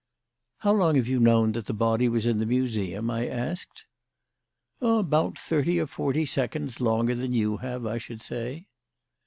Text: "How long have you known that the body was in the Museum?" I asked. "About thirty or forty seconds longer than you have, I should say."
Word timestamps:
"How 0.61 0.71
long 0.73 0.95
have 0.95 1.07
you 1.07 1.19
known 1.19 1.51
that 1.51 1.67
the 1.67 1.75
body 1.75 2.09
was 2.09 2.25
in 2.25 2.39
the 2.39 2.45
Museum?" 2.47 3.11
I 3.11 3.27
asked. 3.27 3.85
"About 4.81 5.37
thirty 5.37 5.79
or 5.79 5.85
forty 5.85 6.25
seconds 6.25 6.81
longer 6.81 7.13
than 7.13 7.33
you 7.33 7.57
have, 7.57 7.85
I 7.85 7.99
should 7.99 8.23
say." 8.23 8.65